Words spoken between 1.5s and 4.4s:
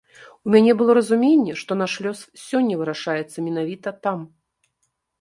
што наш лёс сёння вырашаецца менавіта там.